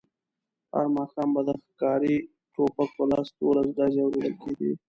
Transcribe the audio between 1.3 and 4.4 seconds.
به د ښکاري ټوپکو لس دولس ډزې اورېدل